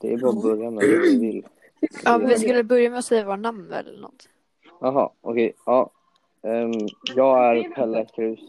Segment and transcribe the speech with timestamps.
[0.00, 1.46] Det är bara att börja med det vi vill.
[2.04, 4.28] Ja, vi skulle börja med att säga våra namn eller något.
[4.80, 5.54] Jaha, okej.
[5.66, 5.90] Ja.
[6.42, 6.72] Ehm,
[7.14, 8.40] jag är Pelle Krus.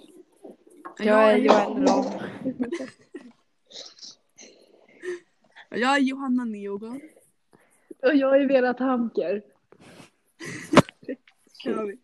[0.99, 2.05] Jag är Joel Rom.
[5.69, 7.01] Jag är Johanna Neogård.
[8.03, 9.41] Och jag är Vera Tamker.
[11.63, 11.97] Kör vi.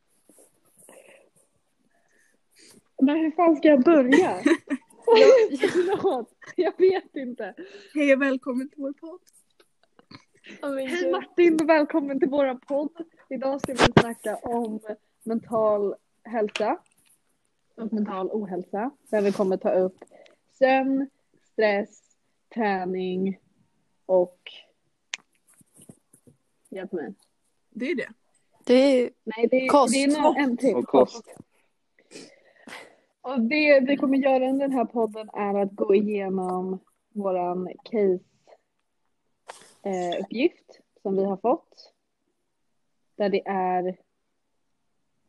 [3.01, 4.41] Men hur fan ska jag börja?
[5.05, 7.53] Förlåt, jag vet inte.
[7.93, 9.19] Hej och välkommen till vår podd.
[10.89, 12.91] Hej Martin och välkommen till våran podd.
[13.29, 14.79] Idag ska vi snacka om
[15.23, 16.77] mental hälsa
[17.75, 18.91] och mental ohälsa.
[19.09, 19.97] Där vi kommer ta upp
[20.59, 21.09] sömn,
[21.51, 22.01] stress,
[22.53, 23.39] träning
[24.05, 24.39] och...
[26.69, 27.13] Hjälp mig.
[27.69, 28.09] Det är det.
[28.65, 29.93] Det är Nej, det, Kost.
[29.93, 30.75] det är en till.
[30.75, 31.35] Och kost.
[33.21, 38.19] Och det vi kommer göra i den här podden är att gå igenom våran case
[39.83, 41.93] eh, uppgift som vi har fått.
[43.15, 43.97] Där det är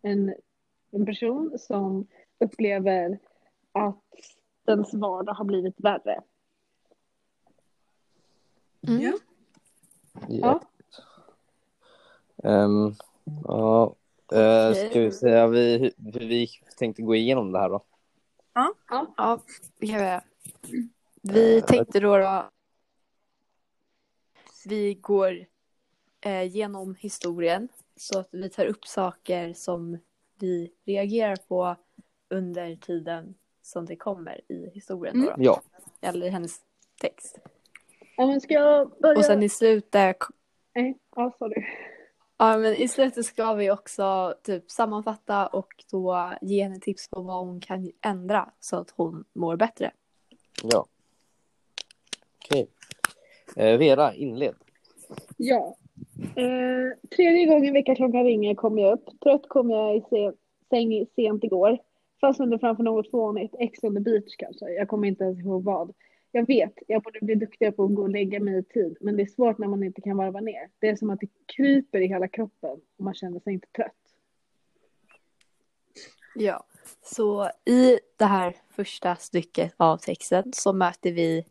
[0.02, 0.34] en,
[0.90, 2.06] en person som
[2.38, 3.18] upplever
[3.72, 4.04] att
[4.64, 6.20] dens vardag har blivit värre.
[8.88, 9.00] mm.
[9.02, 9.18] Ja.
[10.28, 10.60] Ja.
[12.44, 12.94] Ehm,
[13.44, 13.94] ja.
[14.32, 17.84] Eh, ska vi säga vi, hur vi tänkte gå igenom det här då?
[18.54, 18.74] Ja,
[19.78, 20.22] det kan vi göra.
[21.22, 22.50] Vi tänkte då, då
[24.64, 25.46] vi går
[26.20, 29.98] eh, genom historien så att vi tar upp saker som
[30.38, 31.76] vi reagerar på
[32.30, 35.20] under tiden som det kommer i historien.
[35.20, 35.34] Då, då.
[35.38, 35.62] Ja.
[36.00, 36.60] Eller i hennes
[37.00, 37.38] text.
[38.16, 39.18] Ja, men ska jag börja?
[39.18, 40.16] Och sen i slutet
[40.74, 41.64] Nej, ja, sorry.
[42.42, 47.22] Ja, men i slutet ska vi också typ sammanfatta och då ge henne tips på
[47.22, 49.90] vad hon kan ändra så att hon mår bättre.
[50.62, 50.86] Ja.
[52.44, 52.68] Okej.
[53.56, 54.54] Eh, Vera, inled.
[55.36, 55.76] Ja.
[56.36, 59.20] Eh, tredje gången väckarklockan ringer kommer jag upp.
[59.20, 60.32] Trött kom jag i se-
[60.70, 61.78] säng sent igår.
[62.20, 63.54] Fastnade framför något fånigt.
[63.58, 64.68] Ex on the beach kanske.
[64.70, 65.92] Jag kommer inte ens ihåg vad.
[66.34, 68.96] Jag vet, jag borde bli duktigare på att gå och lägga mig i tid.
[69.00, 70.70] Men det är svårt när man inte kan varva ner.
[70.78, 73.92] Det är som att det kryper i hela kroppen och man känner sig inte trött.
[76.34, 76.64] Ja,
[77.02, 81.44] så i det här första stycket av texten så möter vi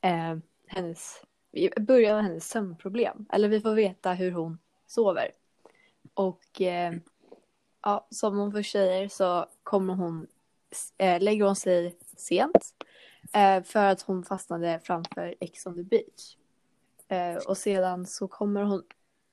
[0.00, 0.36] eh,
[0.66, 3.26] hennes, vi börjar med hennes sömnproblem.
[3.32, 5.30] Eller vi får veta hur hon sover.
[6.14, 6.94] Och eh,
[7.82, 10.26] ja, som hon först säger så kommer hon,
[10.98, 12.74] eh, lägger hon sig sent.
[13.32, 16.36] Eh, för att hon fastnade framför Ex on the beach.
[17.08, 18.82] Eh, och sedan så kommer hon,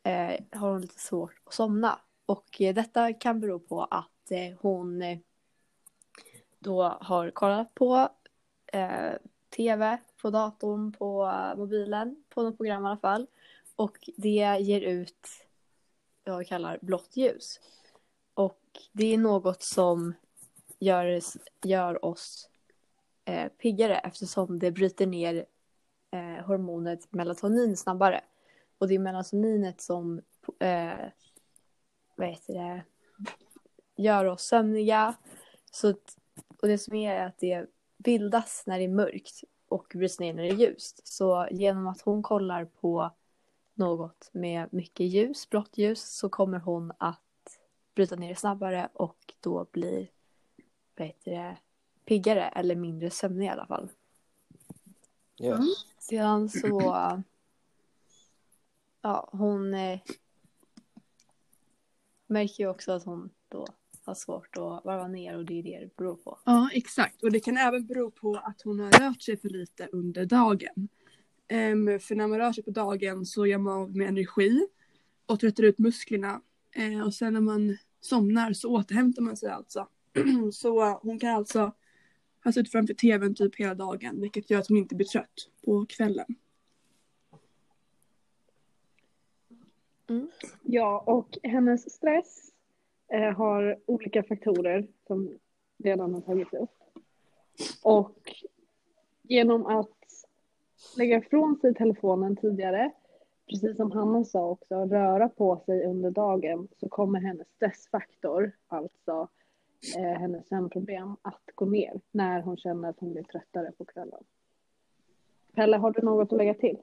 [0.03, 1.99] eh, har hon lite svårt att somna.
[2.25, 5.17] Och eh, detta kan bero på att eh, hon eh,
[6.59, 8.09] då har kollat på
[8.73, 9.13] eh,
[9.55, 13.27] tv, på datorn, på mobilen, på något program i alla fall.
[13.75, 15.27] Och det ger ut
[16.23, 17.59] vad vi kallar blått ljus.
[18.33, 18.61] Och
[18.91, 20.13] det är något som
[20.79, 21.21] gör,
[21.63, 22.49] gör oss
[23.25, 25.45] eh, piggare eftersom det bryter ner
[26.11, 28.21] eh, hormonet melatonin snabbare.
[28.77, 30.21] Och det är melatoninet som
[30.59, 30.93] eh,
[32.15, 32.83] vad heter det,
[33.95, 35.15] gör oss sömniga.
[35.71, 36.17] Så, att-
[36.61, 37.65] och det som är att det
[37.97, 41.07] bildas när det är mörkt och bryts ner när det är ljust.
[41.07, 43.11] Så genom att hon kollar på
[43.73, 47.19] något med mycket ljus, blått ljus, så kommer hon att
[47.95, 50.07] bryta ner det snabbare och då blir
[50.97, 51.57] vad heter det,
[52.05, 53.89] piggare eller mindre sömnig i alla fall.
[55.41, 55.59] Yes.
[55.99, 57.23] Sedan så...
[59.01, 59.99] Ja, hon eh,
[62.27, 63.67] märker ju också att hon då
[64.05, 66.39] har svårt att varva ner och det är det det beror på.
[66.45, 67.23] Ja, exakt.
[67.23, 70.89] Och det kan även bero på att hon har rört sig för lite under dagen.
[71.47, 74.67] Ehm, för när man rör sig på dagen så gör man av med energi
[75.25, 76.41] och tröttar ut musklerna.
[76.71, 79.87] Eh, och sen när man somnar så återhämtar man sig alltså.
[80.53, 81.71] så hon kan alltså
[82.45, 85.85] han suttit framför tvn typ hela dagen vilket gör att hon inte blir trött på
[85.85, 86.25] kvällen.
[90.09, 90.29] Mm.
[90.63, 92.51] Ja, och hennes stress
[93.13, 95.37] eh, har olika faktorer som
[95.83, 96.69] redan har tagits upp.
[97.83, 98.35] Och
[99.21, 100.25] genom att
[100.97, 102.91] lägga ifrån sig telefonen tidigare,
[103.49, 109.27] precis som Hanna sa också, röra på sig under dagen så kommer hennes stressfaktor, alltså
[109.97, 114.23] eh, hennes sömnproblem, att gå ner när hon känner att hon blir tröttare på kvällen.
[115.55, 116.77] Pelle, har du något att lägga till?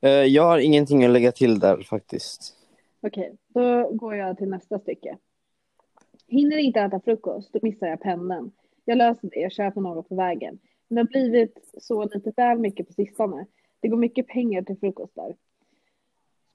[0.00, 2.54] Eh, jag har ingenting att lägga till där faktiskt.
[3.00, 5.18] Okej, då går jag till nästa stycke.
[6.28, 8.52] Hinner inte äta frukost, då missar jag pendeln.
[8.84, 10.58] Jag löser det, jag köper något på vägen.
[10.88, 13.46] Det har blivit så lite väl mycket på sistone.
[13.80, 15.34] Det går mycket pengar till frukostar.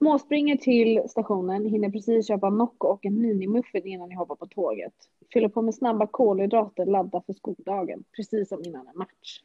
[0.02, 4.94] Småspringer till stationen, hinner precis köpa Nocco och en minimuffin innan ni hoppar på tåget.
[5.34, 9.42] Fyller på med snabba kolhydrater, ladda för skoldagen, precis som innan en match.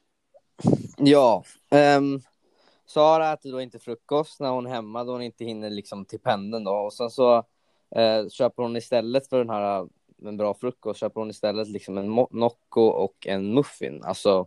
[0.99, 1.45] Ja,
[1.99, 2.21] um,
[2.87, 6.21] Sara äter då inte frukost när hon är hemma då hon inte hinner liksom till
[6.21, 9.87] pendeln då och sen så uh, köper hon istället för den här eh,
[10.29, 14.47] en bra frukost köper hon istället liksom en Nocco och en muffin, alltså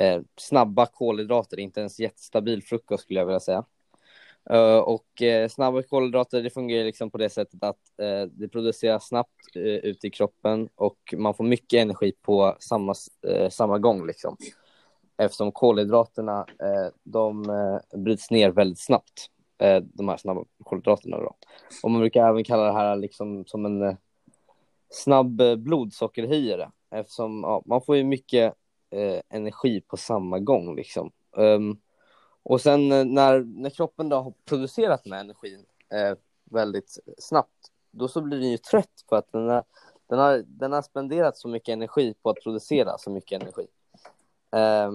[0.00, 3.64] uh, snabba kolhydrater, inte ens jättestabil frukost skulle jag vilja säga.
[4.52, 9.08] Uh, och eh, snabba kolhydrater det fungerar liksom på det sättet att uh, det produceras
[9.08, 12.94] snabbt uh, ute i kroppen och man får mycket energi på samma,
[13.50, 14.36] samma gång liksom.
[15.16, 16.46] Eftersom kolhydraterna
[17.04, 17.46] de
[17.94, 19.26] bryts ner väldigt snabbt,
[19.82, 21.36] de här snabba kolhydraterna då.
[21.82, 23.96] Och man brukar även kalla det här liksom som en
[24.90, 28.54] snabb blodsockerhöjare eftersom ja, man får ju mycket
[29.30, 31.10] energi på samma gång liksom.
[31.36, 31.80] Um,
[32.48, 37.72] och sen eh, när, när kroppen då har producerat den här energin eh, väldigt snabbt,
[37.90, 39.62] då så blir den ju trött för att den, är,
[40.06, 43.66] den, har, den har spenderat så mycket energi på att producera så mycket energi.
[44.52, 44.90] Eh,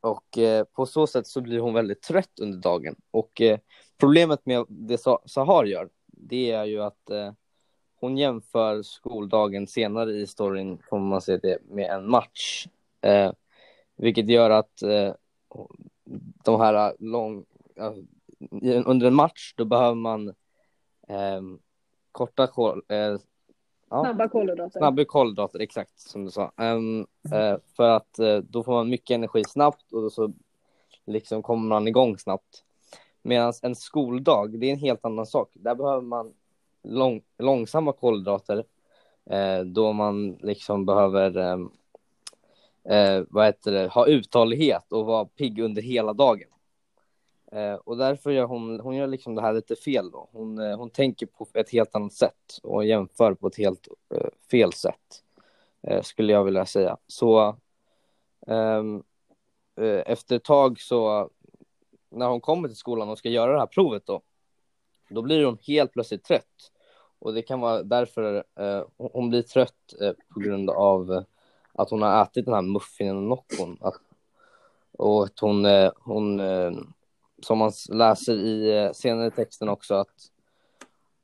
[0.00, 2.96] och eh, på så sätt så blir hon väldigt trött under dagen.
[3.10, 3.58] Och eh,
[3.98, 7.32] problemet med det Sahar gör, det är ju att eh,
[8.00, 12.66] hon jämför skoldagen senare i storyn, kommer man säga det, med en match.
[13.00, 13.32] Eh,
[13.96, 15.14] vilket gör att eh,
[16.44, 17.44] de här lång,
[18.84, 20.28] under en match då behöver man
[21.08, 21.42] eh,
[22.12, 23.16] korta kol, eh,
[23.90, 24.78] ja, snabba kolhydrater.
[24.78, 26.52] Snabba kolhydrater, exakt som du sa.
[26.56, 30.32] Um, uh, för att då får man mycket energi snabbt och då så
[31.06, 32.64] liksom kommer man igång snabbt.
[33.22, 35.50] Medan en skoldag, det är en helt annan sak.
[35.54, 36.32] Där behöver man
[36.82, 38.64] lång, långsamma kolhydrater
[39.64, 41.72] då man liksom behöver um,
[42.88, 46.48] eh, vad heter det, ha uthållighet och vara pigg under hela dagen.
[47.52, 50.28] Eh, och därför gör hon, hon gör liksom det här lite fel då.
[50.32, 54.28] Hon, eh, hon tänker på ett helt annat sätt och jämför på ett helt eh,
[54.50, 55.22] fel sätt,
[55.82, 56.96] eh, skulle jag vilja säga.
[57.06, 57.56] Så
[58.46, 59.02] ehm,
[59.76, 61.30] eh, efter ett tag så,
[62.10, 64.22] när hon kommer till skolan och ska göra det här provet då,
[65.08, 66.72] då blir hon helt plötsligt trött.
[67.18, 71.24] Och det kan vara därför eh, hon blir trött eh, på grund av
[71.76, 73.78] att hon har ätit den här muffinen och nockon.
[73.80, 74.00] Att,
[74.92, 76.72] och att hon, eh, hon, eh,
[77.42, 80.30] som man läser i eh, senare texten också, att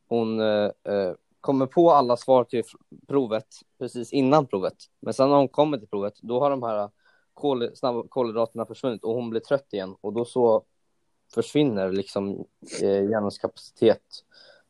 [0.09, 0.41] hon
[1.41, 2.63] kommer på alla svar till
[3.07, 3.47] provet
[3.79, 4.77] precis innan provet.
[5.01, 6.91] Men sen när hon kommer till provet, då har de här
[7.35, 10.65] kol, snabba kolhydraterna försvunnit och hon blir trött igen och då så
[11.35, 12.45] försvinner liksom
[12.81, 14.03] hjärnans kapacitet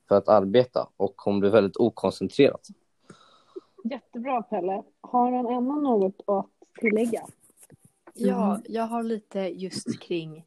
[0.09, 2.61] för att arbeta och hon blir väldigt okoncentrerad.
[3.83, 4.83] Jättebra Pelle.
[5.01, 6.47] Har någon annan något att
[6.81, 7.27] tillägga?
[8.15, 8.63] Ja, mm.
[8.69, 10.45] jag har lite just kring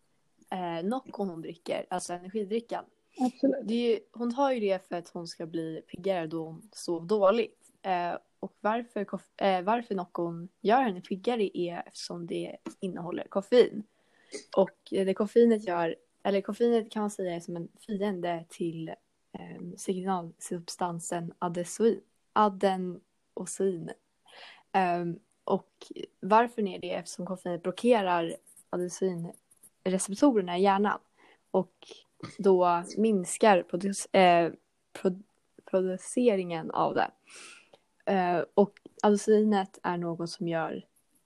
[0.49, 2.85] eh, Noccon hon dricker, alltså energidrickan.
[3.19, 3.59] Absolut.
[3.63, 7.07] Det är, hon har ju det för att hon ska bli piggare då hon sov
[7.07, 7.71] dåligt.
[7.81, 13.83] Eh, och varför, eh, varför Noccon gör henne piggare är eftersom det innehåller koffein.
[14.57, 18.89] Och det koffeinet gör, eller koffeinet kan man säga är som en fiende till
[19.33, 22.01] eh, signalsubstansen adesoin.
[22.33, 22.99] Aden,
[23.35, 23.89] och synen.
[23.89, 25.69] Um, ehm, och
[26.19, 26.93] varför är det?
[26.93, 28.35] Eftersom koffein blockerar
[28.69, 30.99] adenosinreceptorerna i hjärnan
[31.51, 31.73] och
[32.37, 34.51] då minskar produ eh,
[34.93, 35.11] pro
[35.65, 37.11] produceringen av det.
[38.11, 40.85] Uh, och adosinet är något som gör,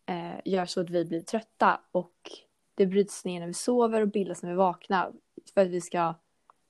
[0.09, 2.31] uh, gör så att vi blir trötta och
[2.75, 5.13] det bryts ner när vi sover och bildas när vi vaknar
[5.53, 6.15] för att vi ska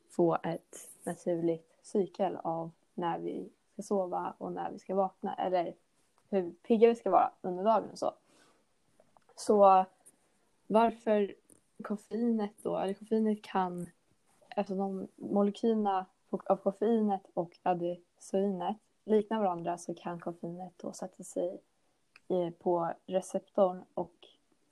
[0.09, 3.49] få ett naturligt cykel av när vi
[3.83, 5.75] ska sova och när vi ska vakna eller
[6.29, 8.13] hur pigga vi ska vara under dagen och så.
[9.35, 9.85] Så
[10.67, 11.35] varför
[11.83, 13.89] koffeinet då, eller koffeinet kan, alltså
[14.49, 21.61] eftersom molekylerna av koffeinet och adenoinet liknar varandra så kan koffeinet då sätta sig
[22.27, 24.27] eh, på receptorn och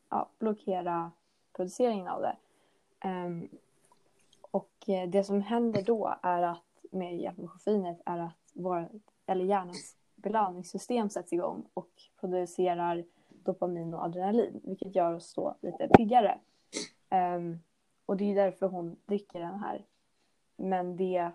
[0.10, 1.12] ja, blockera
[1.54, 2.38] produceringen av det.
[3.08, 3.50] Um,
[4.42, 8.90] och eh, det som händer då är att med hjälp av koffeinet är att vår,
[9.26, 15.88] eller hjärnans belöningssystem sätts igång och producerar dopamin och adrenalin, vilket gör oss då lite
[15.88, 16.40] piggare.
[17.10, 17.60] Um,
[18.06, 19.86] och det är därför hon dricker den här.
[20.56, 21.32] Men det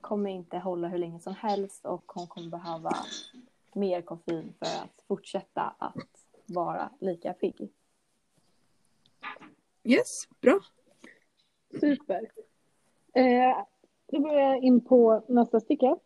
[0.00, 2.96] kommer inte hålla hur länge som helst och hon kommer behöva
[3.72, 7.72] mer koffein för att fortsätta att vara lika pigg.
[9.84, 10.60] Yes, bra.
[11.80, 12.30] Super.
[13.14, 13.64] Eh,
[14.12, 15.96] då går jag in på nästa stycke.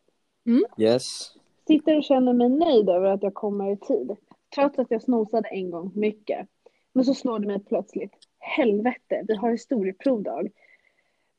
[0.47, 0.65] Mm.
[0.79, 1.33] Yes.
[1.67, 4.17] Sitter och känner mig nöjd över att jag kommer i tid.
[4.55, 6.49] Trots att jag snosade en gång för mycket.
[6.93, 8.13] Men så slår det mig plötsligt.
[8.39, 10.49] Helvete, vi har historieprovdag.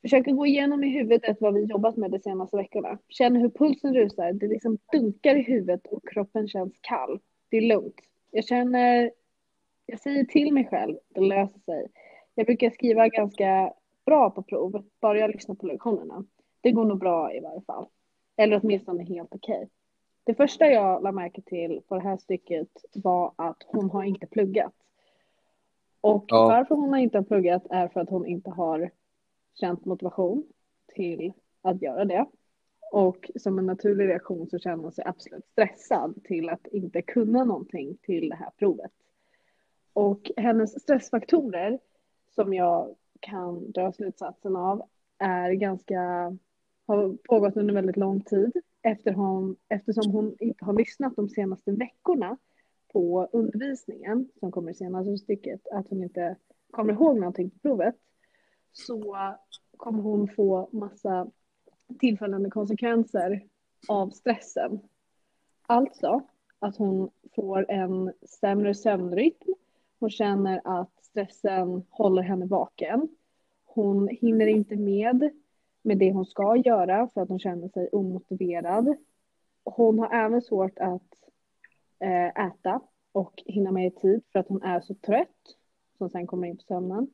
[0.02, 2.98] Försöker gå igenom i huvudet vad vi jobbat med de senaste veckorna.
[3.08, 7.20] Känner hur pulsen rusar, det liksom dunkar i huvudet och kroppen känns kall.
[7.48, 8.00] Det är lugnt.
[8.30, 9.10] Jag känner,
[9.86, 11.86] jag säger till mig själv, det löser sig.
[12.34, 13.72] Jag brukar skriva ganska
[14.06, 16.24] bra på prov, bara jag lyssnar på lektionerna.
[16.60, 17.86] Det går nog bra i varje fall.
[18.36, 19.68] Eller åtminstone helt okej.
[20.24, 24.26] Det första jag lade märke till på det här stycket var att hon har inte
[24.26, 24.72] pluggat.
[26.00, 26.46] Och Ja.
[26.48, 28.90] varför hon inte har pluggat är för att hon inte har
[29.54, 30.46] känt motivation
[30.94, 32.26] till att göra det.
[32.92, 37.44] Och som en naturlig reaktion så känner hon sig absolut stressad till att inte kunna
[37.44, 38.92] någonting till det här provet.
[39.92, 41.78] Och hennes stressfaktorer
[42.34, 44.82] som jag kan dra slutsatsen av
[45.18, 46.36] är ganska,
[46.88, 48.52] har pågått under väldigt lång tid.
[48.82, 52.36] Eftersom hon inte har lyssnat de senaste veckorna
[52.92, 56.36] på undervisningen som kommer i senaste stycket, att hon inte
[56.70, 57.94] kommer ihåg någonting på provet,
[58.72, 59.16] så
[59.76, 61.30] kommer hon få massa
[61.98, 63.42] tillfällande konsekvenser
[63.88, 64.80] av stressen.
[65.62, 66.22] Alltså
[66.58, 69.54] att hon får en sämre sömnrytm,
[69.98, 73.08] hon känner att stressen håller henne vaken,
[73.64, 75.30] hon hinner inte med
[75.82, 78.96] med det hon ska göra för att hon känner sig omotiverad.
[79.64, 81.12] Hon har även svårt att
[81.98, 82.80] eh, äta
[83.12, 85.56] och hinna med i tid för att hon är så trött
[85.98, 87.08] som sen kommer in på sömnen.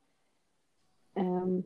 [1.14, 1.62] Ehm,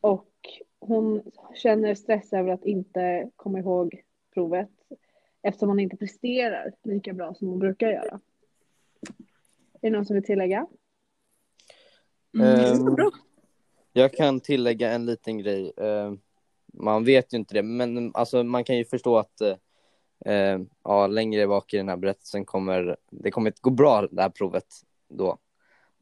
[0.00, 0.32] och
[0.80, 1.22] hon
[1.54, 4.02] känner stress över att inte komma ihåg
[4.34, 4.70] provet
[5.42, 8.20] eftersom hon inte presterar lika bra som hon brukar göra.
[9.72, 10.66] Är det någon som vill tillägga?
[12.38, 13.10] Mm, bra.
[13.96, 15.72] Jag kan tillägga en liten grej.
[15.76, 16.12] Eh,
[16.72, 19.56] man vet ju inte det, men alltså, man kan ju förstå att eh,
[20.26, 24.22] eh ja, längre bak i den här berättelsen kommer det kommer att gå bra det
[24.22, 24.66] här provet
[25.08, 25.38] då.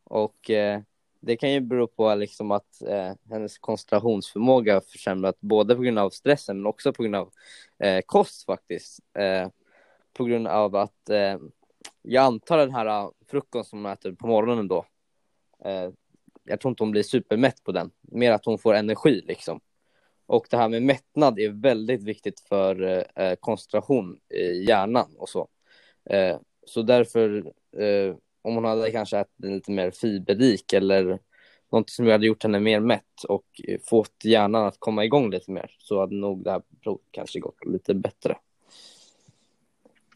[0.04, 0.80] Och eh,
[1.20, 5.98] det kan ju bero på liksom att eh, hennes koncentrationsförmåga har försämrat både på grund
[5.98, 7.30] av stressen men också på grund av
[7.78, 9.00] eh, kost faktiskt.
[9.18, 9.48] Eh,
[10.12, 11.38] på grund av att eh,
[12.02, 14.84] jag antar den här eh, frukosten frukost som hon äter på morgonen då.
[15.64, 15.90] Eh,
[16.46, 19.60] Eh, jag tror inte hon blir supermätt på den, mer att hon får energi liksom.
[20.26, 25.48] Och det här med mättnad är väldigt viktigt för eh, koncentration i hjärnan och så.
[26.10, 31.18] Eh, så därför, eh, om hon hade kanske ätit lite mer fiberrik eller
[31.72, 35.50] något som hade gjort henne mer mätt och eh, fått hjärnan att komma igång lite
[35.50, 38.36] mer så hade nog det här provet kanske gått lite bättre.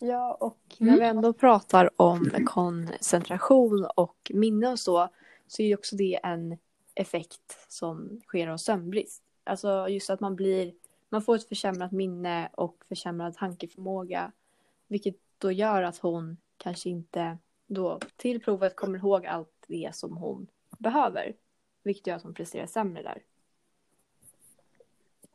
[0.00, 0.92] Ja, och Mm.
[0.92, 5.08] när vi ändå pratar om koncentration och minne och så,
[5.48, 6.58] så är ju också det en
[6.94, 9.22] effekt som sker av sömnbrist.
[9.44, 10.74] Alltså just att man blir,
[11.08, 14.32] man får ett försämrat minne och försämrad tankeförmåga,
[14.88, 20.16] vilket då gör att hon kanske inte då till provet kommer ihåg allt det som
[20.16, 20.46] hon
[20.78, 21.34] behöver,
[21.82, 23.22] vilket gör att hon presterar sämre där.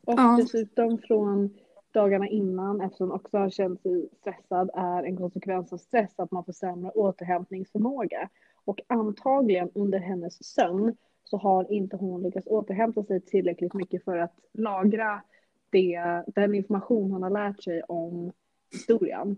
[0.05, 0.37] Och Ja.
[0.41, 1.57] dessutom från
[1.91, 6.31] dagarna innan, eftersom hon också har känt sig stressad, är en konsekvens av stress att
[6.31, 8.29] man får sämre återhämtningsförmåga.
[8.65, 14.17] Och antagligen under hennes sömn så har inte hon lyckats återhämta sig tillräckligt mycket för
[14.17, 15.21] att lagra
[15.69, 18.31] det, den information hon har lärt sig om
[18.71, 19.37] historien.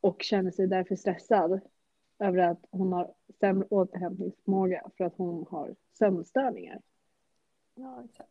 [0.00, 1.60] Och känner sig därför stressad
[2.18, 6.80] över att hon har sämre återhämtningsförmåga för att hon har sömnstörningar.
[7.74, 8.30] Ja, exakt.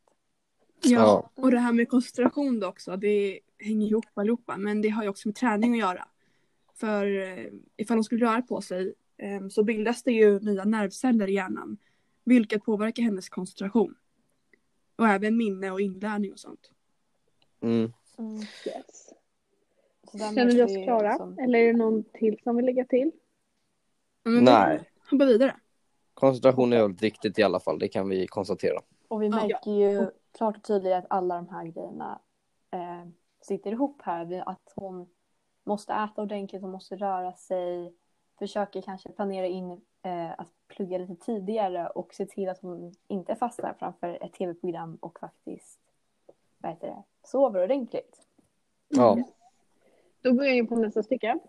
[0.83, 5.03] Ja, och det här med koncentration då också, det hänger ihop allihopa, men det har
[5.03, 6.07] ju också med träning att göra.
[6.75, 7.45] För eh,
[7.77, 8.93] ifall hon skulle röra på sig
[9.51, 11.77] så bildas det ju nya nervceller i hjärnan,
[12.23, 13.95] vilket påverkar hennes koncentration.
[14.95, 16.71] Och även minne och inlärning och sånt.
[17.61, 17.91] Mm.
[18.65, 19.09] Yes.
[20.11, 21.09] Så där Känner vi oss klara?
[21.09, 23.11] liksom- Eller är det någon till som vill lägga till?
[24.23, 24.89] Men Nej.
[25.11, 25.55] Hoppa vidare.
[26.13, 28.79] Koncentration är väldigt viktigt i alla fall, det kan vi konstatera.
[29.07, 32.21] Och vi märker ju klart och tydligt att alla de här grejerna
[32.71, 33.09] eh,
[33.41, 34.49] sitter ihop här.
[34.49, 35.09] Att hon
[35.63, 37.93] måste äta ordentligt, hon måste röra sig,
[38.39, 39.72] försöker kanske planera in
[40.03, 44.98] eh, att plugga lite tidigare och se till att hon inte fastnar framför ett tv-program
[45.01, 45.79] och faktiskt
[46.58, 48.25] vad heter det, sover ordentligt.
[48.88, 49.17] Ja,
[50.22, 51.39] Då går jag in på nästa stycke.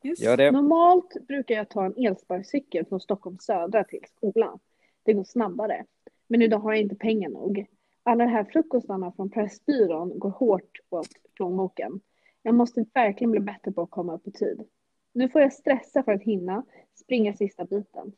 [0.00, 0.50] Det.
[0.50, 4.58] Normalt brukar jag ta en elsparkcykel från Stockholm södra till skolan.
[5.02, 5.84] Det går snabbare.
[6.26, 7.66] Men idag har jag inte pengar nog.
[8.02, 12.00] Alla de här frukostarna från Pressbyrån går hårt åt plånboken.
[12.42, 14.68] Jag måste verkligen bli bättre på att komma upp i tid.
[15.16, 18.12] Nu får jag stressa för att hinna springa sista biten.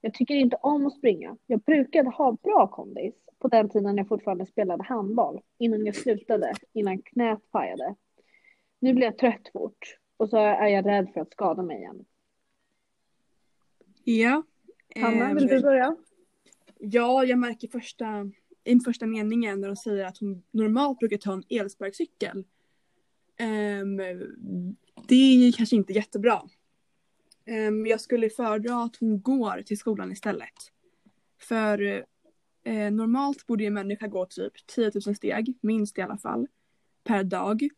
[0.00, 1.36] Jag tycker inte om att springa.
[1.46, 5.40] Jag brukade ha bra kondis på den tiden jag fortfarande spelade handboll.
[5.58, 7.94] Innan jag slutade, innan knät pajade.
[8.78, 12.04] Nu blir jag trött fort och så är jag rädd för att skada mig igen.
[14.04, 14.42] Ja.
[14.96, 15.96] Hanna, Ehm, vill du börja?
[16.78, 18.30] Ja, jag märker första,
[18.64, 22.44] i första meningen när de säger att hon normalt brukar ta en elsparkcykel.
[23.36, 24.00] Ehm,
[25.08, 26.42] det är kanske inte jättebra.
[27.46, 30.72] Um, jag skulle föredra att hon går till skolan istället.
[31.40, 32.04] För
[32.64, 36.46] eh, normalt borde en människa gå typ 10 000 steg, minst i alla fall,
[37.04, 37.68] per dag.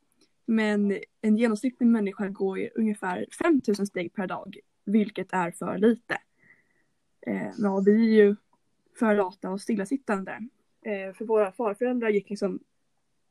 [0.46, 5.78] Men en genomsnittlig människa går ju ungefär 5 000 steg per dag, vilket är för
[5.78, 6.18] lite.
[7.26, 8.36] Eh, ja, vi är ju
[8.98, 10.48] för lata och stillasittande.
[10.82, 12.60] Eh, för våra farföräldrar gick liksom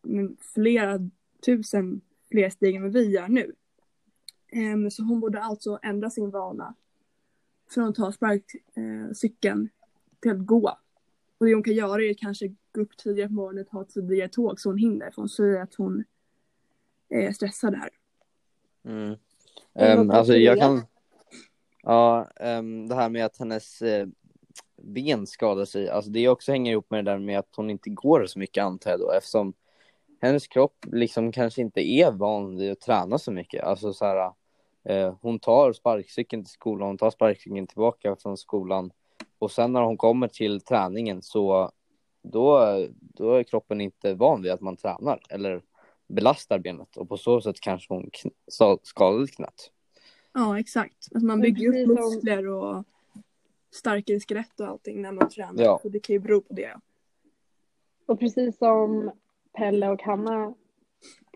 [0.05, 0.99] mm, flera
[1.45, 2.01] tusen
[2.31, 3.53] fler steg än vad vi gör nu.
[4.51, 6.73] Em, så hon borde alltså ändra sin vana
[7.69, 9.69] från att ta sparkcykeln
[10.21, 10.77] till att gå.
[11.37, 14.29] Och det hon kan göra är kanske gå upp tidigare på morgonen och ta tidigare
[14.29, 15.11] tåg så hon hinner.
[15.11, 16.03] För hon säger att hon
[17.09, 17.89] är stressad här.
[18.83, 19.15] Mm.
[19.73, 20.85] tycker alltså jag kan...
[21.83, 24.07] Ja, ehm, det här med att hennes eh,
[24.81, 27.89] ben skadar sig, alltså det också hänger ihop med det där med att hon inte
[27.89, 29.53] går så mycket antar jag då eftersom
[30.21, 33.63] hennes kropp liksom kanske inte är van vid att träna så mycket.
[33.63, 34.31] Alltså så här, eh,
[35.21, 38.91] hon tar sparkcykeln till skolan, hon tar sparkcykeln tillbaka från skolan
[39.39, 41.71] och sen när hon kommer till träningen så
[42.21, 45.61] då, då är kroppen inte van vid att man tränar eller
[46.07, 48.09] belastar benet och på så sätt kanske hon
[48.83, 49.71] skadade knät.
[50.33, 51.07] Ja, exakt.
[51.13, 52.83] Alltså man bygger upp muskler och
[53.71, 55.63] starkare skelett och allting när man tränar.
[55.63, 55.79] Ja.
[55.81, 56.79] Så det kan ju bero på det.
[58.05, 59.11] Och precis som
[59.57, 60.53] Pelle och Hanna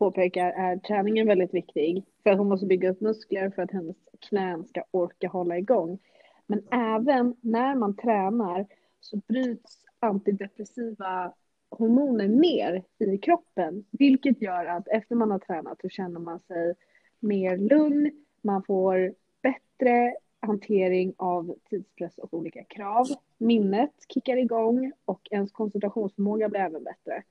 [0.04, 2.04] påpekar är träningen väldigt viktig.
[2.24, 3.96] För att hon måste bygga upp muskler för att hennes
[4.30, 6.00] knän ska orka hålla igång.
[6.48, 8.66] Men även när man tränar
[9.00, 11.34] så bryts antidepressiva
[11.70, 13.86] hormoner ner i kroppen.
[13.92, 16.76] Vilket gör att efter man har tränat så känner man sig
[17.20, 18.12] mer lugn.
[18.42, 23.06] Man får bättre hantering av tidspress och olika krav.
[23.38, 27.24] Minnet kickar igång och ens koncentrationsförmåga blir även bättre.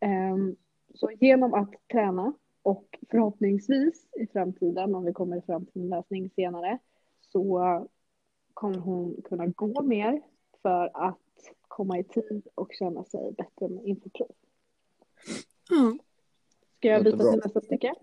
[0.00, 0.56] Ehm,
[0.94, 6.30] så genom att träna och förhoppningsvis i framtiden, om vi kommer fram till en lösning
[6.30, 6.78] senare,
[7.20, 7.88] så
[8.54, 10.22] kommer hon kunna gå mer
[10.62, 11.18] för att
[11.68, 14.32] komma i tid och känna sig bättre med inför prov.
[15.70, 15.96] Ja.
[16.76, 17.94] Ska jag byta till nästa stycke?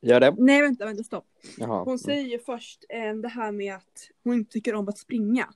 [0.00, 0.34] Gör det?
[0.38, 1.26] Nej, vänta, vänta, stopp.
[1.58, 1.84] Jaha.
[1.84, 5.48] Hon säger ju först eh, det här med att hon inte tycker om att springa.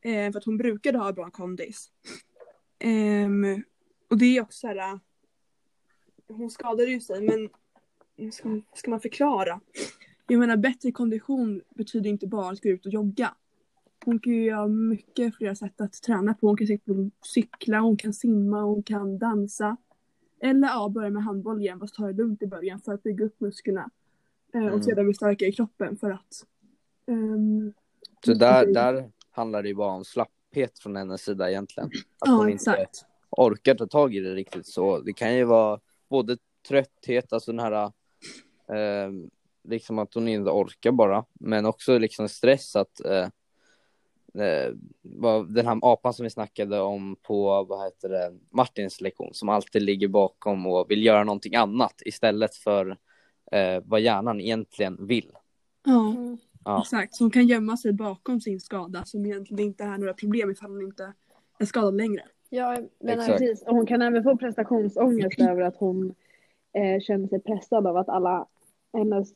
[0.00, 1.90] Eh, för att hon brukade ha bra kondis.
[2.78, 3.62] Ehm,
[4.10, 5.00] och det är också så här.
[6.28, 7.48] Hon skadade ju sig men
[8.32, 9.60] ska, ska man förklara?
[10.26, 13.34] Jag menar bättre kondition betyder inte bara att gå ut och jogga.
[14.04, 16.46] Hon kan ju göra mycket fler sätt att träna på.
[16.46, 16.66] Hon kan
[17.24, 19.76] cykla, hon kan simma, hon kan dansa.
[20.40, 23.24] Eller ja, börja med handboll igen fast ta det lugnt i början för att bygga
[23.24, 23.90] upp musklerna.
[24.54, 24.74] Eh, Mm.
[24.74, 26.44] Och sedan bli starkare i kroppen för att
[27.06, 27.72] ehm,
[28.24, 31.86] Så där, där handlar det ju bara om slapphet från hennes sida egentligen.
[31.88, 33.04] Att Ja, hon inte exakt.
[33.30, 34.98] orkar ta tag i det riktigt så.
[35.00, 36.36] Det kan ju vara både
[36.68, 37.84] trötthet, alltså den här
[38.72, 39.10] eh,
[39.68, 43.28] liksom att hon inte orkar bara, men också liksom stress att eh,
[44.44, 44.72] eh,
[45.48, 49.82] den här apan som vi snackade om på, vad heter det, Martins lektion som alltid
[49.82, 52.96] ligger bakom och vill göra någonting annat istället för
[53.52, 55.32] eh, vad hjärnan egentligen vill.
[55.84, 56.14] Ja,
[56.64, 56.80] Ja.
[56.82, 57.18] exakt.
[57.18, 60.82] Hon kan gömma sig bakom sin skada som egentligen inte är några problem ifall hon
[60.82, 61.12] inte
[61.58, 62.22] är skadad längre.
[62.48, 63.32] Ja, Exakt.
[63.32, 66.14] Precis, och hon kan även få prestationsångest över att hon
[66.72, 68.46] eh, känner sig pressad av att alla
[68.92, 69.34] hennes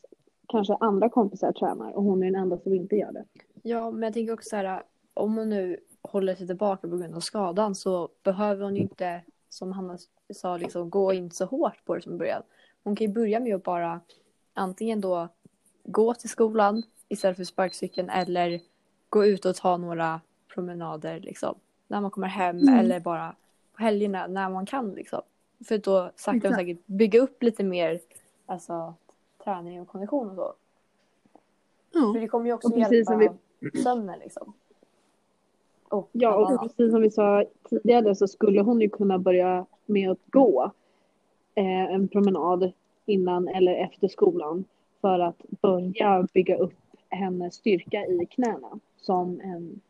[0.48, 3.25] kanske andra kompisar tränar och hon är den enda som inte gör det.
[3.62, 4.83] ja, men jag tänker också så här,
[5.14, 9.20] om hon nu håller sig tillbaka på grund av skadan så behöver hon ju inte,
[9.48, 9.98] som Hanna
[10.35, 12.42] sa, liksom, gå in så hårt på det som början.
[12.85, 14.01] Hon kan ju börja med att bara
[14.55, 15.29] antingen då
[15.85, 18.61] gå till skolan istället för sparkcykeln eller
[19.09, 20.20] gå ut och ta några
[20.55, 21.59] promenader liksom.
[21.93, 22.75] När man kommer hem Mm.
[22.75, 23.35] eller bara
[23.77, 25.21] på helgerna när man kan liksom.
[25.69, 28.01] För då sakta men säkert bygga upp lite mer
[28.47, 28.95] alltså,
[29.45, 30.55] träning och kondition och så.
[31.93, 33.39] Ja, För det kommer ju också Och precis som hjälpa
[33.83, 34.53] sömnen liksom.
[35.89, 40.11] Och Ja, och precis som vi sa tidigare så skulle hon ju kunna börja med
[40.11, 40.71] att gå
[41.55, 42.73] eh, en promenad
[43.07, 44.65] innan eller efter skolan
[45.01, 46.75] för att börja bygga upp
[47.09, 49.81] hennes styrka i knäna som en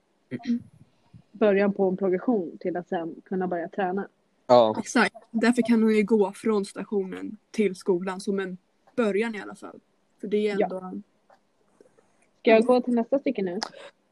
[1.33, 4.09] början på en progression till att sen kunna börja träna.
[4.47, 5.17] Ja, exakt.
[5.31, 8.59] Därför kan hon ju gå från stationen till skolan som en
[8.97, 9.81] början i alla fall.
[10.21, 10.65] För det är Ja.
[10.67, 11.01] ändå...
[12.41, 13.59] Ska jag gå till nästa stycke nu?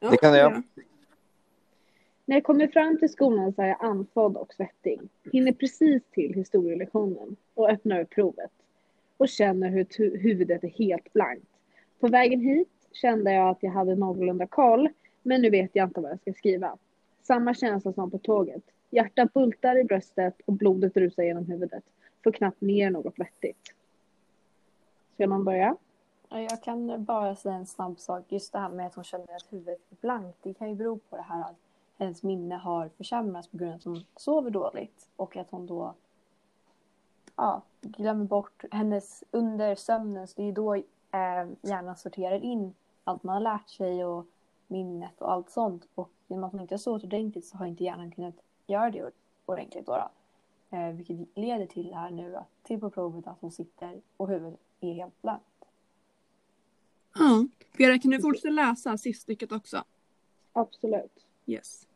[0.01, 0.63] Ja, Det kan jag.
[2.25, 5.01] När jag kommer fram till skolan så är jag andfådd och svettig.
[5.33, 8.51] Hinner precis till historielektionen och öppnar upp provet.
[9.17, 11.47] Och känner hur huvudet är helt blankt.
[12.01, 14.89] På vägen hit kände jag att jag hade någorlunda koll,
[15.23, 16.77] men nu vet jag inte vad jag ska skriva.
[17.23, 18.63] Samma känsla som på tåget.
[18.91, 21.85] Hjärtat bultar i bröstet och blodet rusar genom huvudet.
[22.25, 23.75] Får knappt ner något vettigt.
[25.15, 25.77] Ska man börja?
[26.29, 28.25] Jag kan bara säga en snabb sak.
[28.29, 30.39] Just det här med att hon känner att huvudet är blankt.
[30.43, 31.57] Det kan ju bero på det här att
[31.99, 35.09] hennes minne har försämrats på grund av att hon sover dåligt.
[35.17, 35.95] Och att hon då
[37.37, 40.29] ja, glömmer bort hennes under sömnen.
[40.29, 40.83] Så det är ju då eh,
[41.63, 44.27] hjärnan sorterar in allt man har lärt sig och
[44.71, 45.89] minnet och allt sånt.
[45.95, 48.35] Och genom att hon inte har sovit ordentligt så har inte hjärnan kunnat
[48.67, 49.11] göra det
[49.47, 49.87] ordentligt.
[49.87, 50.11] Då, då.
[50.77, 54.61] Eh, vilket leder till här nu, att, till på provet att hon sitter och huvudet
[54.81, 55.45] är helt blankt.
[57.15, 57.47] Ja.
[57.79, 59.85] Vera, kan du fortsätta läsa sista stycket också?
[60.53, 61.27] Absolut.
[61.47, 61.87] Yes.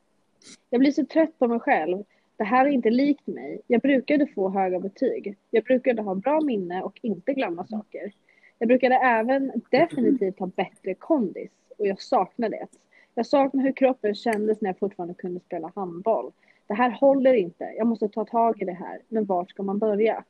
[0.70, 2.04] Jag blir så trött på mig själv.
[2.36, 3.60] Det här är inte likt mig.
[3.66, 5.36] Jag brukade få höga betyg.
[5.50, 8.12] Jag brukade ha bra minne och inte glömma saker.
[8.58, 12.66] Jag brukade även definitivt ha bättre kondis och jag saknar det.
[13.14, 16.32] Jag saknar hur kroppen kändes när jag fortfarande kunde spela handboll.
[16.66, 17.64] Det här håller inte.
[17.64, 19.00] Jag måste ta tag i det här.
[19.08, 20.24] Men var ska man börja?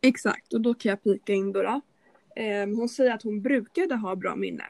[0.00, 1.62] Exakt, och då kan jag pika in då.
[1.62, 1.80] då.
[2.36, 4.64] Ehm, hon säger att hon brukade ha bra minne.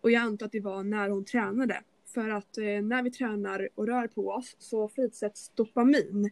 [0.00, 1.80] Och jag antar att det var när hon tränade.
[2.14, 6.30] För att eh, när vi tränar och rör på oss så frisätts dopamin.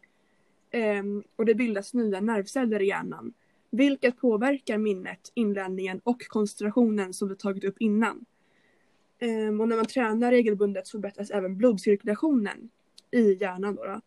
[0.70, 3.32] Ehm, och det bildas nya nervceller i hjärnan.
[3.70, 8.24] Vilket påverkar minnet, inlärningen och koncentrationen som vi tagit upp innan.
[9.20, 12.70] Ehm, och när man tränar regelbundet så förbättras även blodcirkulationen
[13.10, 13.84] i hjärnan då.
[13.84, 14.00] då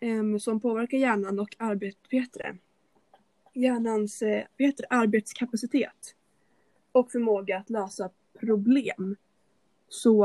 [0.00, 2.56] ehm, som påverkar hjärnan och arbetet bättre.
[3.54, 6.14] Hjärnans eh, heter det, arbetskapacitet
[6.92, 9.16] och förmåga att lösa problem.
[9.88, 10.24] Så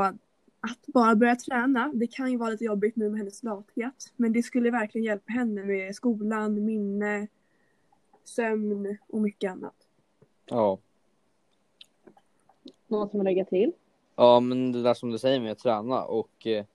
[0.59, 4.13] att bara börja träna, det kan ju vara lite jobbigt nu med hennes lathet.
[4.15, 7.27] Men det skulle verkligen hjälpa henne med skolan, minne,
[8.23, 9.75] sömn och mycket annat.
[10.45, 10.79] Ja.
[12.87, 13.73] Någon som vill lägga till?
[14.15, 16.65] Ja, men det där som du säger med att träna och eh,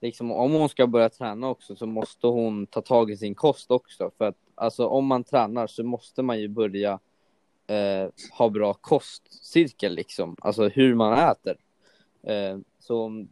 [0.00, 3.70] liksom om hon ska börja träna också så måste hon ta tag i sin kost
[3.70, 4.10] också.
[4.18, 6.98] För att alltså om man tränar så måste man ju börja
[7.66, 11.56] eh, ha bra kostcirkel liksom, alltså hur man äter.
[12.22, 13.26] Eh, så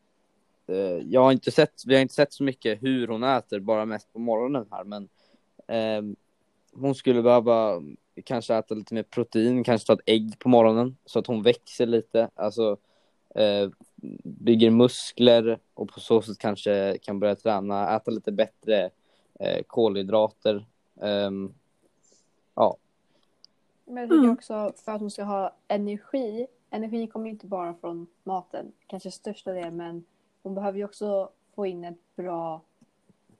[0.66, 3.84] eh, jag har inte sett, vi har inte sett så mycket hur hon äter, bara
[3.84, 5.08] mest på morgonen här, men
[5.68, 6.16] eh,
[6.74, 7.82] hon skulle behöva
[8.24, 11.86] kanske äta lite mer protein, kanske ta ett ägg på morgonen så att hon växer
[11.86, 12.76] lite, alltså
[14.22, 18.90] bygger muskler och på så sätt kanske kan börja träna, äta lite bättre
[19.40, 20.66] eh, kolhydrater.
[21.00, 21.54] Ehm,
[22.54, 22.76] ja,
[23.84, 24.32] Men jag tycker Mm.
[24.32, 26.46] också för att hon ska ha energi.
[26.70, 30.04] Energi kommer ju inte bara från maten, kanske största delen, men
[30.42, 32.60] hon behöver ju också få in ett bra,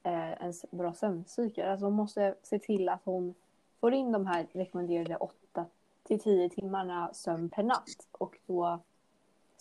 [0.02, 1.68] eh, en bra sömncykel.
[1.68, 3.34] Alltså hon måste se till att hon
[3.80, 5.66] får in de här rekommenderade 8
[6.02, 8.08] till 10 timmarna sömn per natt.
[8.12, 8.80] Och då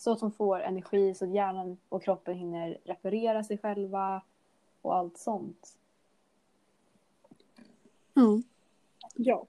[0.02, 4.22] så att hon får energi så att hjärnan och kroppen hinner reparera sig själva
[4.82, 5.78] och allt sånt.
[8.14, 8.40] Ja.
[9.14, 9.44] Ja.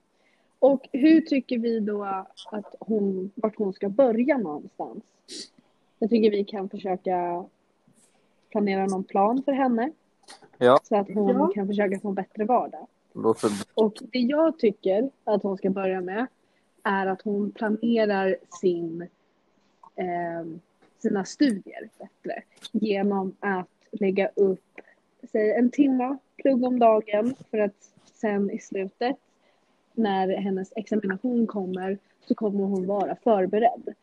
[0.58, 2.04] Och hur tycker vi då
[2.50, 5.04] att hon, vart hon ska börja någonstans?
[5.98, 7.44] Jag tycker vi kan försöka
[8.50, 9.92] planera någon plan för henne.
[10.58, 10.80] Ja.
[10.82, 11.50] Så att hon Ja.
[11.54, 12.86] kan försöka få en bättre vardag.
[13.12, 16.26] låter Och det jag tycker att hon ska börja med
[16.82, 19.08] är att hon planerar sin,
[19.96, 20.60] Ehm,
[20.98, 22.42] sina studier bättre.
[22.72, 24.80] Genom att lägga upp
[25.32, 29.16] säg, en timme plugg om dagen för att sen i slutet
[29.94, 33.94] när hennes examination kommer så kommer hon vara förberedd.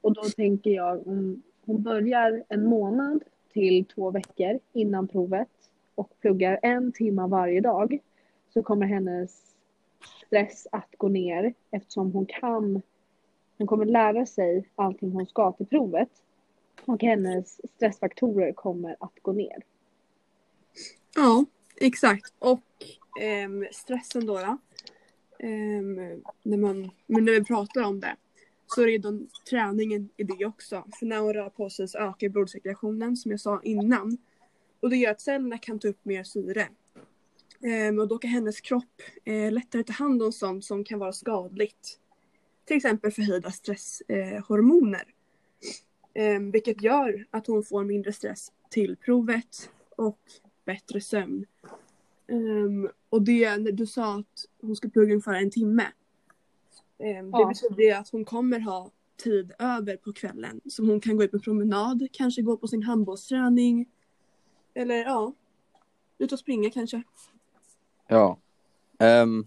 [0.00, 5.48] Och då tänker jag om hon börjar en månad till två veckor innan provet
[5.94, 7.98] och pluggar en timme varje dag
[8.54, 9.54] så kommer hennes
[10.26, 12.82] stress att gå ner eftersom hon kan
[13.58, 16.10] hon kommer lära sig allting hon ska till provet
[16.84, 19.64] och hennes stressfaktorer kommer att gå ner.
[21.14, 21.44] Ja,
[21.76, 22.34] exakt.
[22.38, 22.62] Och
[23.20, 24.34] ehm, stressen då.
[24.34, 24.58] då
[25.38, 25.94] ehm,
[26.42, 28.16] när, man, men när vi pratar om det
[28.66, 30.84] så är det ju träningen i det också.
[30.98, 34.18] För när hon rör på sig så ökar blodcirkulationen som jag sa innan.
[34.80, 36.68] Och det gör att cellerna kan ta upp mer syre.
[37.62, 41.12] Ehm, och då kan hennes kropp eh, lättare ta hand om sånt som kan vara
[41.12, 42.00] skadligt.
[42.68, 45.04] Till exempel förhöjda stresshormoner.
[46.14, 50.18] Eh, vilket gör att hon får mindre stress till provet och
[50.64, 51.46] bättre sömn.
[52.26, 55.86] Ehm, och det, när du sa att hon ska plugga ungefär en timme.
[56.98, 57.48] Um, det Ja.
[57.48, 60.60] betyder ju att hon kommer ha tid över på kvällen.
[60.68, 63.86] Som hon kan gå ut på promenad, kanske gå på sin handbollsträning.
[64.74, 65.32] Eller ja,
[66.18, 67.02] ut och springa kanske.
[68.08, 68.38] Ja.
[68.98, 69.46] Ehm,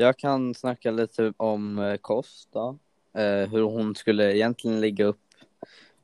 [0.00, 2.78] jag kan snacka lite om eh, kost då.
[3.14, 5.34] Eh, hur hon skulle egentligen lägga upp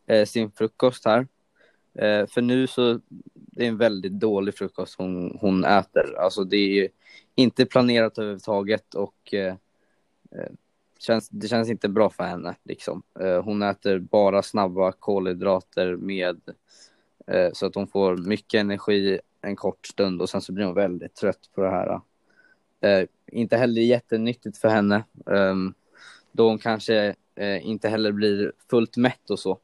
[0.06, 1.26] eh, sin frukost här.
[1.94, 3.00] Eh, för nu så
[3.35, 6.16] det är en väldigt dålig frukost hon, hon äter.
[6.18, 6.88] Alltså det är
[7.35, 9.54] inte planerat överhuvudtaget och eh,
[10.30, 10.52] eh,
[10.98, 12.56] känns, det känns inte bra för henne.
[12.64, 13.02] Liksom.
[13.20, 16.40] Eh, hon äter bara snabba kolhydrater med
[17.26, 20.74] eh, så att hon får mycket energi en kort stund och sen så blir hon
[20.74, 21.92] väldigt trött på det här.
[21.92, 22.00] Eh.
[22.80, 25.54] Eh, inte heller jättenyttigt för henne eh,
[26.32, 29.58] då hon kanske eh, inte heller blir fullt mätt och så.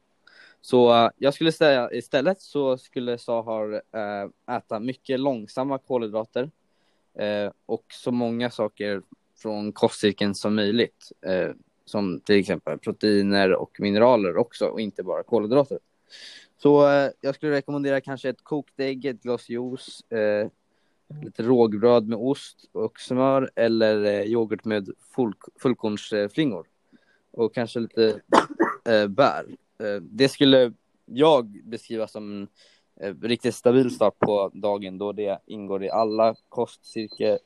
[0.61, 6.51] Så eh, jag skulle säga istället så skulle Sahar eh, äta mycket långsamma kolhydrater
[7.19, 9.01] eh, och så många saker
[9.37, 11.11] från kostcirkeln som möjligt.
[11.85, 15.79] som till exempel proteiner och mineraler också och inte bara kolhydrater.
[16.57, 16.83] Så
[17.21, 20.03] jag skulle rekommendera kanske ett kokt ägg, ett glas juice,
[21.21, 26.67] lite rågbröd med ost och smör eller eh, yoghurt med full, fullkornsflingor
[27.31, 28.21] och kanske lite
[28.85, 29.45] eh, bär.
[29.79, 30.73] Eh, det skulle
[31.05, 32.47] jag beskriva som
[32.95, 37.37] en riktigt stabil start på dagen då det ingår i alla kostcirkel,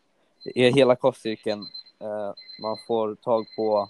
[0.45, 1.65] i hela kostcirkeln.
[2.61, 3.89] Man får tag på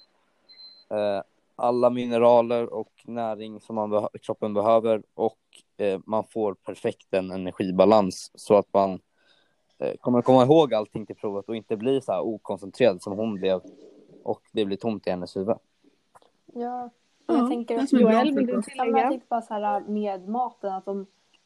[1.55, 5.39] alla mineraler och näring som man kroppen behöver och
[6.05, 8.99] man får perfekt en energibalans så att man
[9.99, 13.61] kommer komma ihåg allting till provet och inte bli så här okoncentrerad som hon blev
[14.23, 15.55] och det blir tomt i hennes huvud.
[16.53, 16.89] Ja,
[17.27, 19.09] Ja, jag tänker att Joel, vill tillägga?
[19.09, 21.05] tänkte bara så här med maten att om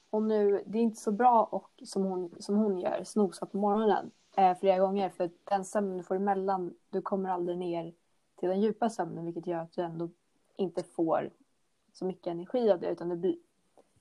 [0.09, 3.57] hon nu, det är inte så bra och som hon, som hon gör, snosa på
[3.57, 7.93] morgonen eh, flera gånger för den sömnen du får emellan, du kommer aldrig ner
[8.39, 10.09] till den djupa sömnen vilket gör att du ändå
[10.55, 11.29] inte får
[11.93, 13.35] så mycket energi av det utan det blir,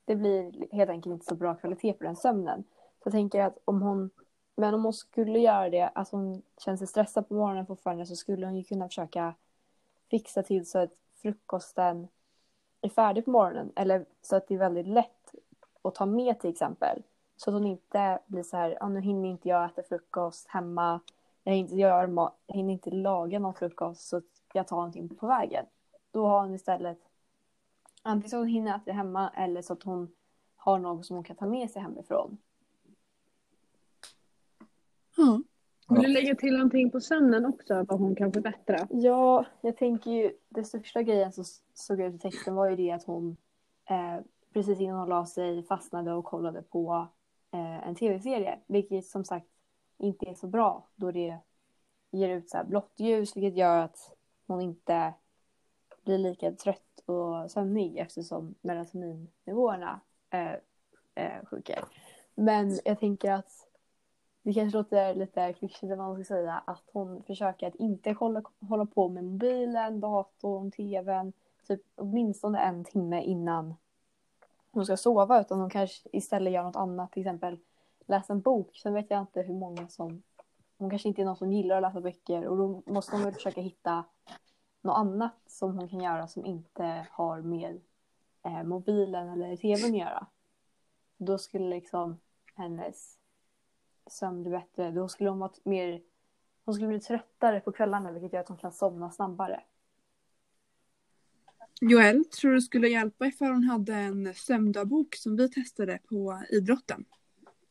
[0.05, 2.65] det blir helt enkelt inte så bra kvalitet på den sömnen.
[3.03, 4.11] Så jag tänker att om hon,
[4.57, 8.17] men om hon skulle göra det, att hon känner sig stressad på morgonen fortfarande så
[8.17, 9.35] skulle hon ju kunna försöka
[10.11, 10.91] fixa till så att
[11.23, 12.09] frukosten
[12.81, 15.35] är färdig på morgonen eller så att det är väldigt lätt
[15.83, 17.03] att ta med till exempel.
[17.37, 21.01] Så att hon inte blir så här, ah, nu hinner inte jag äta frukost hemma,
[21.43, 25.09] jag hinner inte, göra jag hinner inte laga någon frukost så att jag tar någonting
[25.09, 25.67] på vägen.
[26.11, 26.99] Då har hon istället
[28.03, 30.15] antingen så att hon hinner äta hemma eller så att hon
[30.57, 32.39] har något som hon kan ta med sig hemifrån.
[35.89, 35.90] Ja.
[36.01, 38.89] Vill du lägga till någonting på sömnen också, vad hon kan förbättra?
[38.91, 42.91] Ja, jag tänker ju det största grejen som såg ut i texten var ju det
[42.91, 43.37] att hon
[43.91, 47.07] eh, precis innan hon la sig fastnade och kollade på
[47.53, 48.59] eh, en tv-serie.
[48.67, 49.47] Vilket som sagt
[49.99, 51.39] inte är så bra då det
[52.11, 55.15] ger ut så här blått ljus vilket gör att hon inte
[56.05, 60.53] blir lika trött och sömnig eftersom melatoninnivåerna eh,
[61.15, 61.85] eh, sjunker.
[62.35, 63.70] Men jag tänker att
[64.43, 68.43] det kanske låter lite klyschigt vad man ska säga, att hon försöker att inte hålla,
[68.61, 71.33] hålla på med mobilen, datorn, tvn,
[71.67, 73.75] typ åtminstone en timme innan
[74.71, 77.59] hon ska sova, utan hon kanske istället gör något annat, till exempel
[78.07, 78.77] läsa en bok.
[78.77, 80.23] Sen vet jag inte hur många som,
[80.77, 83.35] hon kanske inte är någon som gillar att läsa böcker och då måste hon väl
[83.35, 84.05] försöka hitta
[84.81, 87.81] något annat som hon kan göra som inte har med
[88.43, 90.27] eh, mobilen eller tvn att göra.
[91.17, 92.21] Då skulle liksom
[92.55, 93.20] hennes
[94.13, 94.91] sömn bli bättre.
[94.91, 96.01] Då skulle hon vara mer...
[96.65, 99.61] Hon skulle bli tröttare på kvällarna vilket gör att hon kan somna snabbare.
[101.81, 107.05] Joel, tror du skulle hjälpa ifall hon hade en sömndagbok som vi testade på idrotten?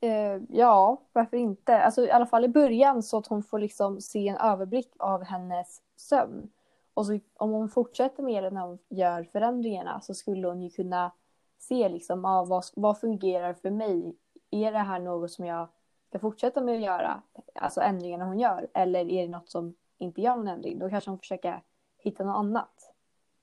[0.01, 1.81] Eh, ja, varför inte?
[1.81, 5.23] Alltså i alla fall i början så att hon får liksom se en överblick av
[5.23, 6.49] hennes sömn.
[6.93, 10.69] Och så, om hon fortsätter med det när hon gör förändringarna så skulle hon ju
[10.69, 11.11] kunna
[11.57, 14.15] se liksom, ah, vad, vad fungerar för mig?
[14.51, 15.67] Är det här något som jag
[16.09, 17.21] ska fortsätta med att göra,
[17.55, 20.79] alltså ändringarna hon gör, eller är det något som inte gör någon ändring?
[20.79, 21.63] Då kanske hon försöker
[21.97, 22.93] hitta något annat.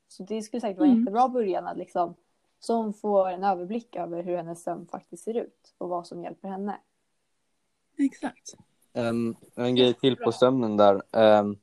[0.08, 1.02] Så det skulle säkert vara en Mm.
[1.02, 2.14] jättebra början att liksom,
[2.60, 6.22] så hon får en överblick över hur hennes sömn faktiskt ser ut och vad som
[6.22, 6.80] hjälper henne.
[7.98, 8.54] Exakt.
[8.92, 11.02] Um, en grej till på sömnen där.
[11.12, 11.56] Ehm,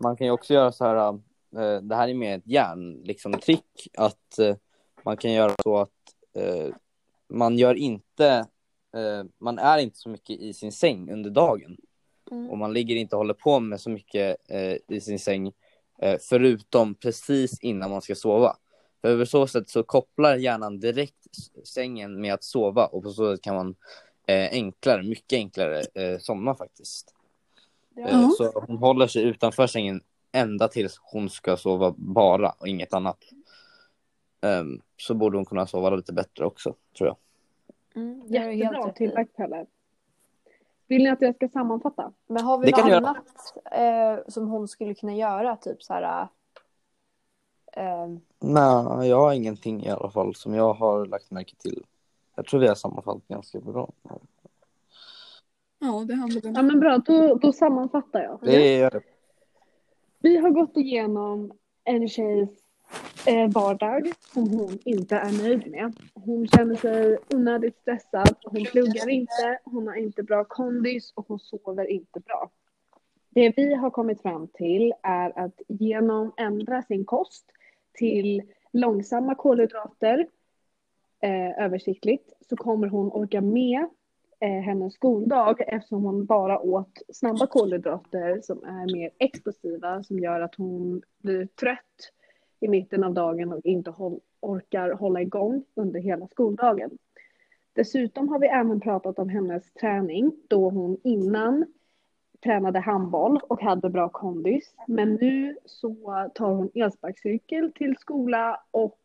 [0.00, 1.08] man kan ju också göra så här,
[1.56, 4.56] eh, det här är mer ett hjärn, liksom trick, att eh,
[5.02, 5.90] man kan göra så att
[6.32, 6.74] eh,
[7.28, 8.46] man gör inte,
[9.38, 11.76] man är inte så mycket i sin säng under dagen
[12.50, 15.52] och man ligger inte och håller på med så mycket eh, i sin säng
[15.98, 18.56] eh, förutom precis innan man ska sova.
[19.00, 21.26] För över så sätt så kopplar hjärnan direkt
[21.64, 23.74] sängen med att sova och på så sätt kan man
[24.26, 27.14] eh, enklare, mycket enklare eh, somna faktiskt.
[27.94, 28.08] Ja.
[28.08, 30.00] Eh, Så hon håller sig utanför sängen
[30.32, 33.18] ända tills hon ska sova bara och inget annat.
[34.40, 37.16] Ehm, så borde hon kunna sova lite bättre också, tror jag.
[37.96, 39.66] Mm, det har du helt Jättebra tillagt Pelle.
[40.86, 42.12] Vill ni att jag ska sammanfatta?
[42.26, 45.56] Men har vi Det något annat eh, som hon skulle kunna göra?
[45.56, 46.28] Typ så här,
[47.76, 51.84] Ehm, Nej, jag har ingenting i alla fall som jag har lagt märke till.
[52.34, 53.92] Jag tror vi har sammanfallit ganska bra.
[55.78, 58.38] Ja, det handlar Ja men bra, då, då sammanfattar jag.
[58.42, 59.02] Det är
[60.18, 61.52] Vi har gått igenom
[61.84, 62.50] en tjejs
[63.26, 65.92] eh, vardag som hon inte är nöjd med.
[66.14, 71.38] Hon känner sig onödigt stressad, hon pluggar inte, hon har inte bra kondis och hon
[71.38, 72.50] sover inte bra.
[73.30, 77.44] Det vi har kommit fram till är att genom att ändra sin kost
[77.92, 80.26] till långsamma kolhydrater
[81.20, 83.86] eh, översiktligt så kommer hon orka med
[84.40, 90.40] eh, hennes skoldag eftersom hon bara åt snabba kolhydrater som är mer explosiva som gör
[90.40, 92.12] att hon blir trött
[92.64, 96.98] i mitten av dagen och inte håll, orkar hålla igång under hela skoldagen.
[97.72, 101.66] Dessutom har vi även pratat om hennes träning då hon innan
[102.42, 104.74] tränade handboll och hade bra kondis.
[104.86, 105.94] Men nu så
[106.34, 109.00] tar hon elsparkcykel till skola och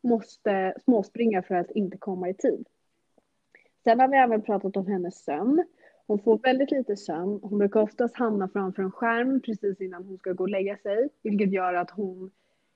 [0.00, 2.68] måste småspringa för att inte komma i tid.
[3.84, 5.64] Sen har vi även pratat om hennes sömn.
[6.06, 7.40] Hon får väldigt lite sömn.
[7.42, 11.08] Hon brukar oftast hamna framför en skärm precis innan hon ska gå och lägga sig,
[11.22, 12.30] vilket gör att hon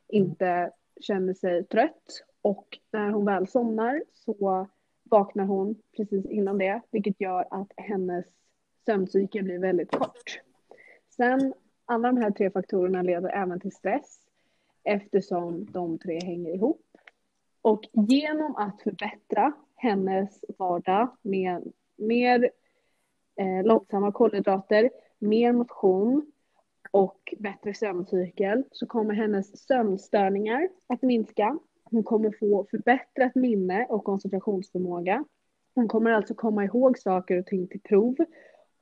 [0.08, 2.24] inte känner sig trött.
[2.42, 4.66] Och när hon väl somnar så
[5.02, 8.24] vaknar hon precis innan det, vilket gör att hennes
[8.86, 10.40] sömncykel blir väldigt kort.
[11.16, 14.18] Sen, alla de här tre faktorerna leder även till stress
[14.84, 16.82] eftersom de tre hänger ihop.
[17.62, 22.50] Och genom att förbättra hennes vardag med mer
[23.36, 26.32] eh, långsamma kolhydrater, mer motion
[26.90, 31.58] och bättre sömncykel så kommer hennes sömnstörningar att minska.
[31.84, 35.24] Hon kommer få förbättrat minne och koncentrationsförmåga.
[35.74, 38.16] Hon kommer alltså komma ihåg saker och ting till prov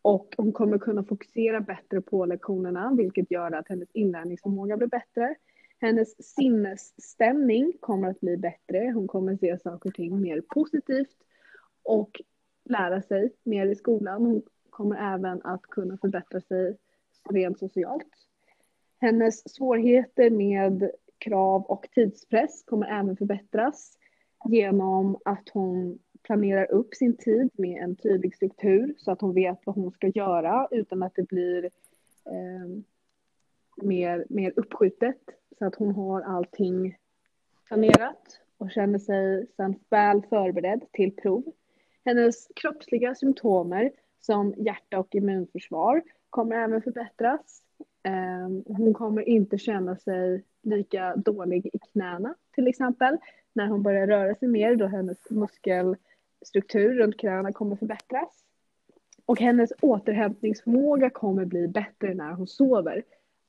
[0.03, 5.35] och hon kommer kunna fokusera bättre på lektionerna vilket gör att hennes inlärningsförmåga blir bättre.
[5.81, 8.93] Hennes sinnesstämning kommer att bli bättre.
[8.95, 11.17] Hon kommer se saker och ting mer positivt
[11.83, 12.23] och
[12.65, 14.27] lära sig mer i skolan.
[14.27, 16.77] Hon kommer även att kunna förbättra sig
[17.31, 18.07] rent socialt.
[19.01, 23.99] Hennes svårigheter med krav och tidspress kommer även förbättras
[24.49, 29.59] genom att hon planerar upp sin tid med en tydlig struktur så att hon vet
[29.65, 31.65] vad hon ska göra utan att det blir
[32.25, 32.83] eh,
[33.77, 35.21] mer, mer uppskjutet.
[35.59, 36.97] Så att hon har allting
[37.69, 41.53] planerat och känner sig sedan väl förberedd till prov.
[42.05, 43.91] Hennes kroppsliga symptomer
[44.27, 47.63] som hjärta och immunförsvar kommer även förbättras.
[48.03, 53.17] Ehm, hon kommer inte känna sig lika dålig i knäna till exempel
[53.53, 58.45] när hon börjar röra sig mer då hennes muskelstruktur runt knäna kommer förbättras.
[59.27, 63.03] Och hennes återhämtningsförmåga kommer bli bättre när hon sover.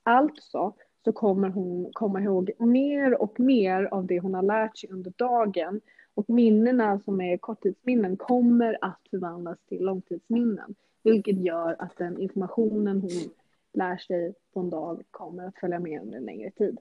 [0.04, 4.90] Alltså så kommer hon komma ihåg mer och mer av det hon har lärt sig
[4.90, 5.82] under dagen.
[6.18, 10.76] Och minnena som är korttidsminnen kommer att förvandlas till långtidsminnen.
[11.04, 13.30] Vilket gör att den informationen hon
[13.74, 16.78] lär sig på en dag kommer att följa med under en längre tid.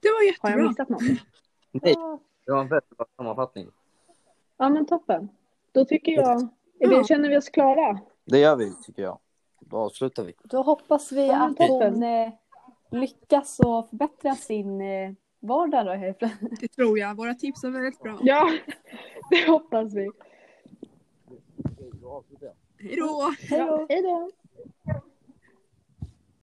[0.00, 0.50] Det var Har jättebra.
[0.50, 1.02] jag missat något?
[1.72, 1.94] Nej,
[2.46, 3.68] det var en väldigt bra sammanfattning.
[4.56, 5.28] Ja men toppen.
[5.72, 7.04] Då tycker jag, Ja.
[7.04, 7.98] känner vi oss klara?
[8.24, 9.18] Det gör vi, tycker jag.
[9.60, 10.32] Då avslutar vi.
[10.44, 11.92] Då hoppas vi Ja, att toppen.
[11.94, 12.32] hon eh,
[12.90, 15.12] lyckas och förbättra sin eh,
[15.44, 15.92] vardag då.
[15.92, 16.60] helt plötsligt.
[16.60, 17.16] Det tror jag.
[17.16, 18.18] Våra tips var väldigt bra.
[18.22, 18.50] Ja,
[19.30, 20.10] det hoppas vi.
[22.78, 23.34] Hej då!
[23.88, 24.30] Hej då!